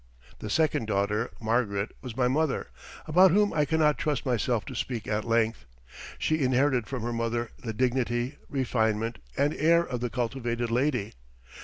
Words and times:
The 0.39 0.49
second 0.49 0.87
daughter, 0.87 1.29
Margaret, 1.39 1.95
was 2.01 2.17
my 2.17 2.27
mother, 2.27 2.69
about 3.05 3.29
whom 3.29 3.53
I 3.53 3.65
cannot 3.65 3.99
trust 3.99 4.25
myself 4.25 4.65
to 4.65 4.75
speak 4.75 5.05
at 5.07 5.25
length. 5.25 5.65
She 6.17 6.41
inherited 6.41 6.87
from 6.87 7.03
her 7.03 7.13
mother 7.13 7.51
the 7.59 7.71
dignity, 7.71 8.37
refinement, 8.49 9.19
and 9.37 9.53
air 9.53 9.83
of 9.85 9.99
the 9.99 10.09
cultivated 10.09 10.71
lady. 10.71 11.13